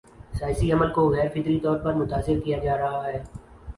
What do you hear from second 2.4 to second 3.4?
کیا جا رہا ہے۔